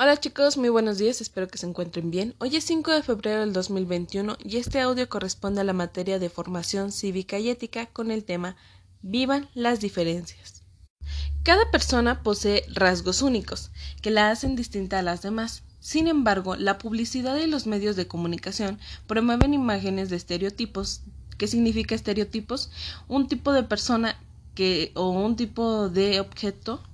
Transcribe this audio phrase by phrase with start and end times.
[0.00, 2.36] Hola chicos, muy buenos días, espero que se encuentren bien.
[2.38, 6.30] Hoy es 5 de febrero del 2021 y este audio corresponde a la materia de
[6.30, 8.54] formación cívica y ética con el tema
[9.02, 10.62] Vivan las diferencias.
[11.42, 15.64] Cada persona posee rasgos únicos que la hacen distinta a las demás.
[15.80, 18.78] Sin embargo, la publicidad y los medios de comunicación
[19.08, 21.00] promueven imágenes de estereotipos.
[21.38, 22.70] ¿Qué significa estereotipos?
[23.08, 24.16] Un tipo de persona
[24.54, 26.84] que o un tipo de objeto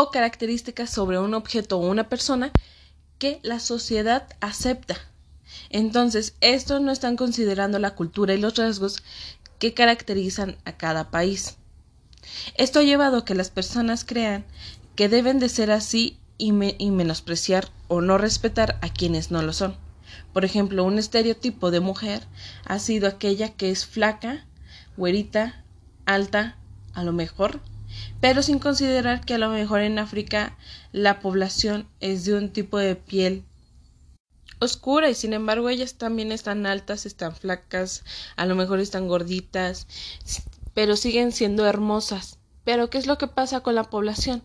[0.00, 2.52] o características sobre un objeto o una persona
[3.18, 4.96] que la sociedad acepta.
[5.70, 9.02] Entonces, esto no están considerando la cultura y los rasgos
[9.58, 11.56] que caracterizan a cada país.
[12.54, 14.44] Esto ha llevado a que las personas crean
[14.94, 19.52] que deben de ser así y, y, menospreciar o no respetar a quienes no lo
[19.52, 19.74] son.
[20.32, 22.22] Por ejemplo, un estereotipo de mujer
[22.64, 24.46] ha sido aquella que es flaca,
[24.96, 25.64] güerita,
[26.06, 26.56] alta,
[26.94, 27.60] a lo mejor
[28.20, 30.56] pero sin considerar que a lo mejor en África
[30.92, 33.44] la población es de un tipo de piel
[34.60, 38.04] oscura y sin embargo ellas también están altas, están flacas,
[38.36, 39.86] a lo mejor están gorditas,
[40.74, 42.38] pero siguen siendo hermosas.
[42.64, 44.42] Pero ¿qué es lo que pasa con la población?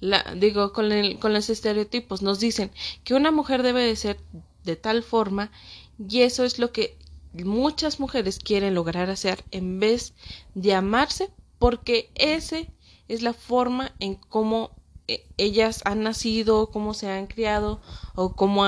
[0.00, 2.22] La, digo, con, el, con los estereotipos.
[2.22, 2.70] Nos dicen
[3.04, 4.18] que una mujer debe de ser
[4.64, 5.50] de tal forma
[5.98, 6.96] y eso es lo que
[7.44, 10.14] muchas mujeres quieren lograr hacer en vez
[10.54, 12.70] de amarse porque ese
[13.08, 14.70] es la forma en cómo
[15.08, 17.80] eh, ellas han nacido, cómo se han criado
[18.14, 18.64] o cómo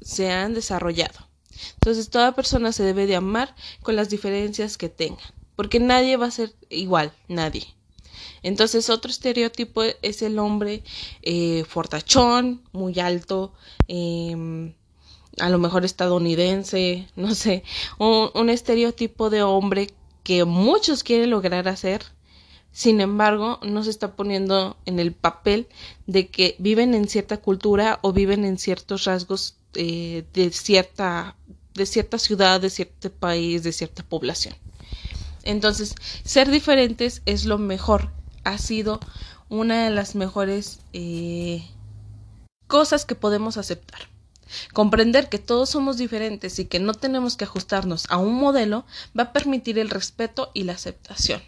[0.00, 1.26] se han desarrollado.
[1.74, 5.22] Entonces toda persona se debe de amar con las diferencias que tenga,
[5.54, 7.66] porque nadie va a ser igual, nadie.
[8.42, 10.82] Entonces otro estereotipo es el hombre
[11.22, 13.52] eh, fortachón, muy alto,
[13.88, 14.74] em,
[15.38, 17.62] a lo mejor estadounidense, no sé,
[17.98, 19.90] un, un estereotipo de hombre
[20.22, 22.04] que muchos quieren lograr hacer
[22.76, 25.66] sin embargo, no se está poniendo en el papel
[26.06, 31.36] de que viven en cierta cultura o viven en ciertos rasgos eh, de cierta
[31.72, 34.54] de cierta ciudad, de cierto país, de cierta población.
[35.42, 38.10] Entonces, ser diferentes es lo mejor.
[38.44, 39.00] Ha sido
[39.48, 41.66] una de las mejores eh,
[42.66, 44.00] cosas que podemos aceptar.
[44.74, 48.84] Comprender que todos somos diferentes y que no tenemos que ajustarnos a un modelo
[49.18, 51.40] va a permitir el respeto y la aceptación.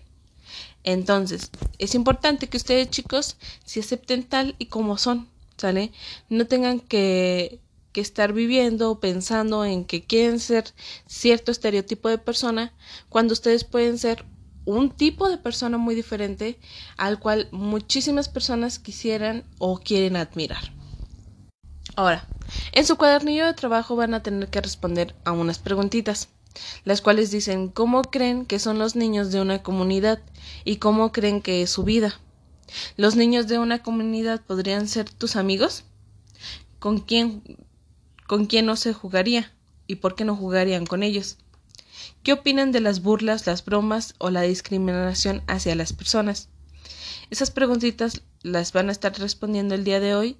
[0.84, 5.92] Entonces, es importante que ustedes chicos se acepten tal y como son, ¿sale?
[6.28, 7.60] No tengan que,
[7.92, 10.72] que estar viviendo pensando en que quieren ser
[11.06, 12.72] cierto estereotipo de persona
[13.08, 14.24] cuando ustedes pueden ser
[14.64, 16.58] un tipo de persona muy diferente
[16.98, 20.72] al cual muchísimas personas quisieran o quieren admirar.
[21.96, 22.28] Ahora,
[22.72, 26.28] en su cuadernillo de trabajo van a tener que responder a unas preguntitas
[26.84, 30.20] las cuales dicen cómo creen que son los niños de una comunidad
[30.64, 32.20] y cómo creen que es su vida.
[32.96, 35.84] ¿Los niños de una comunidad podrían ser tus amigos?
[36.78, 37.42] ¿Con quién,
[38.64, 39.52] no se jugaría?
[39.86, 41.38] ¿Y por qué no jugarían con ellos?
[42.22, 46.48] ¿Qué opinan de las burlas, las bromas o la discriminación hacia las personas?
[47.30, 50.36] Esas preguntitas las van a estar respondiendo el día de hoy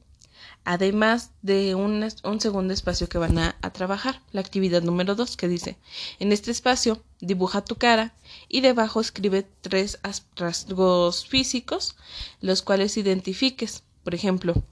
[0.68, 5.78] además de un, segundo espacio que van a, trabajar, la actividad número dos que dice,
[6.18, 8.14] en este espacio dibuja tu cara
[8.50, 9.98] y debajo escribe tres
[10.36, 11.96] rasgos físicos,
[12.42, 14.62] los cuales identifiques, por ejemplo,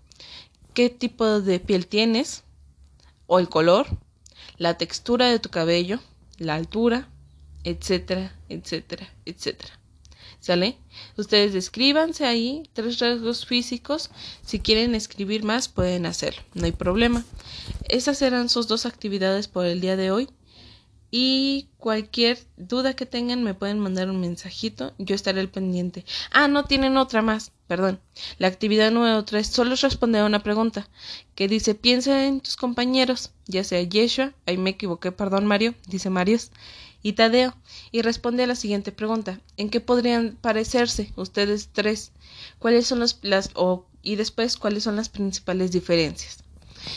[0.74, 2.44] qué tipo de piel tienes
[3.26, 3.86] o el color,
[4.58, 5.98] la textura de tu cabello,
[6.36, 7.08] la altura,
[7.64, 9.80] etcétera, etcétera, etcétera.
[10.40, 10.76] ¿Sale?
[11.16, 14.10] Ustedes descríbanse ahí tres rasgos físicos.
[14.44, 16.42] Si quieren escribir más, pueden hacerlo.
[16.54, 17.24] No hay problema.
[17.88, 20.28] Esas eran sus dos actividades por el día de hoy.
[21.10, 26.04] Y cualquier duda que tengan me pueden mandar un mensajito, yo estaré al pendiente.
[26.32, 28.00] Ah, no tienen otra más, perdón.
[28.38, 30.88] La actividad número tres solo es a una pregunta
[31.34, 36.10] que dice piensa en tus compañeros, ya sea Yeshua, ahí me equivoqué, perdón Mario, dice
[36.10, 36.50] Marios,
[37.06, 37.54] y Tadeo,
[37.92, 42.10] y responde a la siguiente pregunta ¿en qué podrían parecerse ustedes tres?
[42.58, 43.20] ¿Cuáles son las,
[43.54, 46.38] o, y después cuáles son las principales diferencias?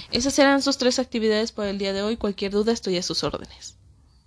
[0.10, 2.18] Esas serán sus tres actividades por el día de hoy.
[2.18, 3.76] Cualquier duda estoy a sus órdenes.